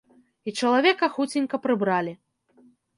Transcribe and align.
І 0.51 0.53
чалавека 0.61 1.11
хуценька 1.19 1.63
прыбралі. 1.69 2.19